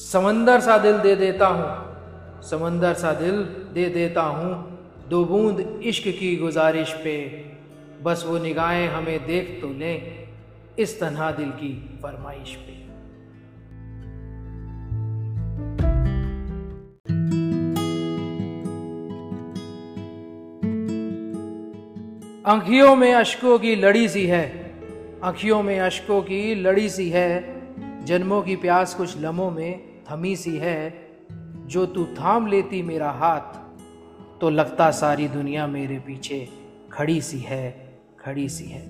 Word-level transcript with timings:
समंदर 0.00 0.60
सा 0.60 0.76
दिल 0.78 0.98
दे 0.98 1.14
देता 1.16 1.46
हूँ, 1.46 2.42
समंदर 2.42 2.94
सा 2.94 3.12
दिल 3.12 3.42
दे 3.74 3.84
देता 3.88 4.22
हूँ, 4.22 4.52
दो 5.08 5.24
बूंद 5.24 5.60
इश्क 5.82 6.08
की 6.18 6.34
गुजारिश 6.36 6.92
पे, 6.94 7.16
बस 8.02 8.24
वो 8.26 8.38
निगाहें 8.38 8.88
हमें 8.88 9.26
देख 9.26 9.58
तो 9.62 9.68
लें, 9.68 10.28
इस 10.78 10.98
तन्हा 11.00 11.30
दिल 11.30 11.50
की 11.50 11.72
फरमाइश 12.02 12.54
पे। 12.56 12.78
आंखियों 22.46 22.96
में 22.96 23.12
अशकों 23.14 23.58
की 23.58 23.74
लड़ी 23.76 24.08
सी 24.08 24.26
है, 24.26 24.44
आंखियों 25.24 25.62
में 25.62 25.78
अशकों 25.80 26.20
की 26.22 26.54
लड़ी 26.54 26.88
सी 26.88 27.08
है, 27.10 27.30
जन्मों 28.06 28.42
की 28.42 28.56
प्यास 28.56 28.94
कुछ 28.94 29.20
लम्हों 29.20 29.50
में 29.50 29.89
थमी 30.10 30.34
सी 30.36 30.56
है, 30.56 30.92
जो 31.66 31.84
तू 31.86 32.04
थाम 32.14 32.46
लेती 32.46 32.82
मेरा 32.82 33.10
हाथ 33.10 33.58
तो 34.40 34.50
लगता 34.50 34.90
सारी 34.90 35.28
दुनिया 35.28 35.66
मेरे 35.66 35.98
पीछे 35.98 36.48
खड़ी 36.92 37.20
सी 37.20 37.38
है, 37.38 37.98
खड़ी 38.20 38.48
सी 38.48 38.64
है। 38.64 38.88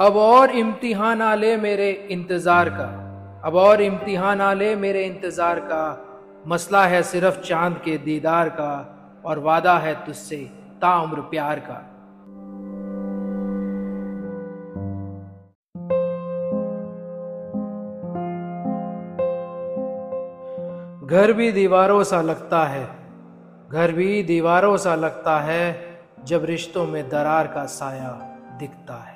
अब 0.00 0.16
और 0.16 0.50
इम्तिहान 0.50 1.22
आ 1.22 1.34
ले 1.34 1.56
मेरे 1.56 1.90
इंतज़ार 2.10 2.68
का, 2.70 2.88
अब 3.44 3.54
और 3.56 3.82
इम्तिहान 3.82 4.40
आ 4.40 4.52
ले 4.52 4.74
मेरे 4.76 5.04
इंतज़ार 5.04 5.60
का, 5.60 5.84
मसला 6.48 6.84
है 6.86 7.02
सिर्फ़ 7.02 7.40
चाँद 7.40 7.80
के 7.84 7.96
दीदार 7.98 8.48
का 8.48 8.95
और 9.26 9.38
वादा 9.38 9.78
है 9.78 9.94
तुझसे 10.06 10.36
ताम्र 10.80 11.20
प्यार 11.20 11.60
का। 11.60 11.82
घर 21.06 21.32
भी 21.32 21.52
दीवारों 21.52 22.02
सा 22.04 22.20
लगता 22.22 22.64
है, 22.64 22.84
घर 23.70 23.92
भी 23.92 24.22
दीवारों 24.22 24.76
सा 24.76 24.94
लगता 24.94 25.38
है, 25.40 25.64
जब 26.24 26.44
रिश्तों 26.44 26.86
में 26.86 27.08
दरार 27.08 27.46
का 27.46 27.64
साया 27.66 28.10
दिखता 28.60 28.94
है। 28.94 29.15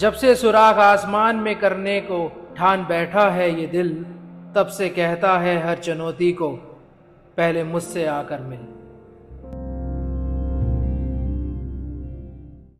जब 0.00 0.12
से 0.12 0.34
सुराख 0.34 0.76
आसमान 0.76 1.36
में 1.36 1.58
करने 1.58 2.00
को 2.00 2.18
ठान 2.56 2.84
बैठा 2.84 3.30
है 3.30 3.60
ये 3.60 3.66
दिल, 3.66 3.88
तब 4.54 4.66
से 4.66 4.88
कहता 4.88 5.38
है 5.38 5.66
हर 5.66 5.78
चुनौती 5.78 6.32
को, 6.32 6.48
पहले 7.36 7.64
मुझसे 7.64 8.06
आकर 8.06 8.40
मिल। 8.40 8.79